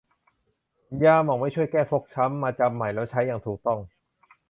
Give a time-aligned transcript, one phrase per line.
[1.03, 3.79] ยาหม่องไม่ช่วยแก้ฟกช้ำ มาจำใหม่และใช้อย่างถูกต้อง